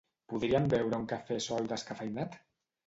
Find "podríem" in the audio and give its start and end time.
0.31-0.65